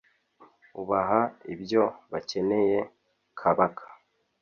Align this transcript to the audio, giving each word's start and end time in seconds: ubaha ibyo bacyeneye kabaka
ubaha 0.81 1.21
ibyo 1.53 1.83
bacyeneye 2.11 2.79
kabaka 3.39 3.85